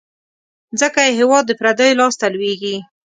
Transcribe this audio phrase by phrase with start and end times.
[0.81, 2.75] ځکه یې هیواد د پردیو لاس ته لوېږي.